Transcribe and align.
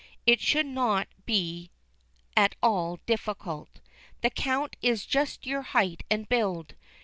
It 0.25 0.39
should 0.41 0.65
not 0.65 1.09
be 1.27 1.69
at 2.35 2.55
all 2.63 2.97
difficult. 3.05 3.81
The 4.23 4.31
Count 4.31 4.75
is 4.81 5.05
just 5.05 5.45
your 5.45 5.61
height 5.61 6.01
and 6.09 6.27
build. 6.27 6.73